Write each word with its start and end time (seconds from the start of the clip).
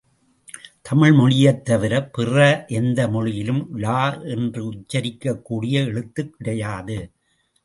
தமிழ் 0.81 1.11
மொழியைத் 1.11 1.65
தவிர, 1.65 1.93
பிற 2.07 2.37
எந்த 2.67 3.07
மொழியிலும் 3.07 3.77
ழ 3.77 3.85
என்று 4.27 4.63
உச்சரிக்கக்கூடிய 4.71 5.85
எழுத்து 5.85 6.29
கிடையாது. 6.29 6.99